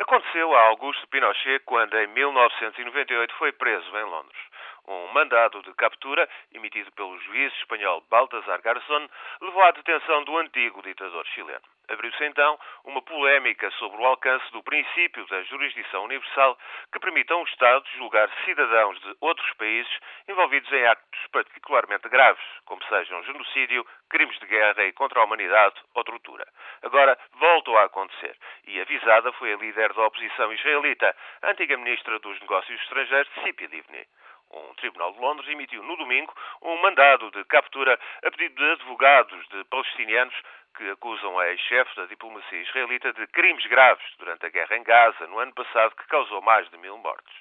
[0.00, 4.40] Aconteceu a Augusto Pinochet quando, em 1998, foi preso em Londres.
[4.86, 9.08] Um mandado de captura, emitido pelo juiz espanhol Baltasar Garzón,
[9.40, 11.62] levou à detenção do antigo ditador chileno.
[11.90, 16.56] Abriu-se então uma polémica sobre o alcance do princípio da jurisdição universal
[16.92, 19.92] que permite a um Estado julgar cidadãos de outros países
[20.28, 25.74] envolvidos em actos particularmente graves, como sejam genocídio, crimes de guerra e contra a humanidade
[25.94, 26.46] ou tortura.
[26.82, 28.36] Agora voltou a acontecer
[28.68, 33.66] e avisada foi a líder da oposição israelita, a antiga ministra dos Negócios Estrangeiros, Tzipi
[33.66, 34.06] Livni.
[34.52, 39.48] Um tribunal de Londres emitiu no domingo um mandado de captura a pedido de advogados
[39.48, 40.34] de palestinianos
[40.76, 45.26] que acusam a ex-chefe da diplomacia israelita de crimes graves durante a guerra em Gaza
[45.26, 47.34] no ano passado, que causou mais de mil mortes.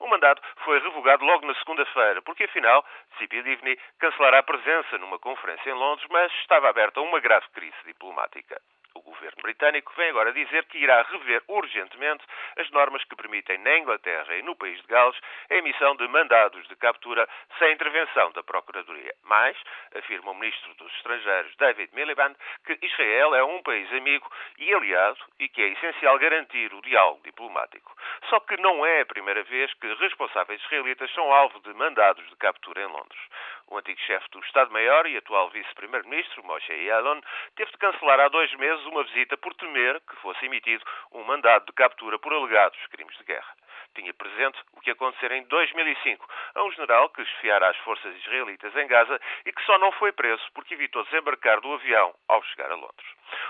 [0.00, 2.84] O mandato foi revogado logo na segunda-feira, porque afinal
[3.16, 7.76] Tzipi Livni cancelará a presença numa conferência em Londres, mas estava aberta uma grave crise
[7.84, 8.60] diplomática.
[8.94, 12.24] O governo britânico vem agora dizer que irá rever urgentemente
[12.58, 15.18] as normas que permitem na Inglaterra e no país de Gales
[15.50, 19.14] a emissão de mandados de captura sem intervenção da Procuradoria.
[19.24, 19.56] Mas,
[19.96, 22.34] afirma o ministro dos Estrangeiros David Miliband,
[22.66, 27.20] que Israel é um país amigo e aliado e que é essencial garantir o diálogo
[27.24, 27.96] diplomático.
[28.28, 32.36] Só que não é a primeira vez que responsáveis israelitas são alvo de mandados de
[32.36, 33.20] captura em Londres.
[33.68, 37.20] O antigo chefe do Estado-Maior e atual vice-primeiro-ministro, Moshe Yalon,
[37.56, 41.66] teve de cancelar há dois meses uma visita por temer que fosse emitido um mandado
[41.66, 43.54] de captura por alegados crimes de guerra.
[43.94, 48.74] Tinha presente o que acontecera em 2005 a um general que esfiara as forças israelitas
[48.76, 52.70] em Gaza e que só não foi preso porque evitou desembarcar do avião ao chegar
[52.70, 53.06] a Londres.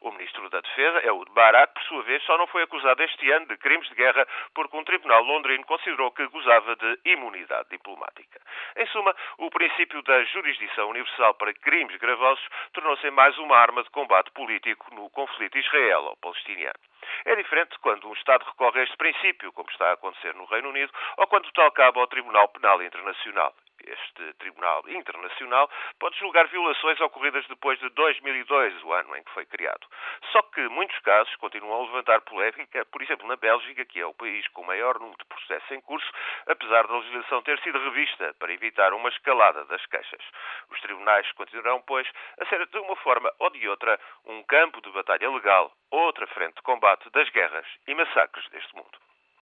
[0.00, 3.46] O ministro da Defesa, Ehud Barak, por sua vez, só não foi acusado este ano
[3.46, 8.40] de crimes de guerra porque um tribunal londrino considerou que gozava de imunidade diplomática.
[8.76, 13.90] Em suma, o princípio da jurisdição universal para crimes gravosos tornou-se mais uma arma de
[13.90, 16.95] combate político no conflito israelo-palestiniano.
[17.24, 20.68] É diferente quando um Estado recorre a este princípio, como está a acontecer no Reino
[20.68, 23.54] Unido, ou quando tal cabo ao Tribunal Penal Internacional
[23.86, 29.46] este Tribunal Internacional pode julgar violações ocorridas depois de 2002, o ano em que foi
[29.46, 29.86] criado.
[30.32, 34.14] Só que muitos casos continuam a levantar polémica, por exemplo, na Bélgica, que é o
[34.14, 36.10] país com o maior número de processos em curso,
[36.46, 40.22] apesar da legislação ter sido revista para evitar uma escalada das queixas.
[40.70, 42.08] Os tribunais continuarão, pois,
[42.40, 46.56] a ser de uma forma ou de outra um campo de batalha legal, outra frente
[46.56, 49.05] de combate das guerras e massacres deste mundo.